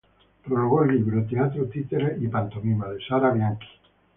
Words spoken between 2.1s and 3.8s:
y pantomima" de Sarah Bianchi.